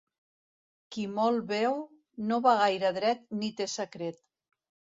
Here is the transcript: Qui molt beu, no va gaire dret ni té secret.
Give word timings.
Qui 0.95 1.03
molt 1.17 1.45
beu, 1.51 1.77
no 2.31 2.41
va 2.47 2.55
gaire 2.63 2.93
dret 2.99 3.25
ni 3.43 3.53
té 3.61 3.71
secret. 3.77 4.21